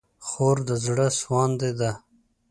[0.27, 1.91] خور د زړه سوانده ده.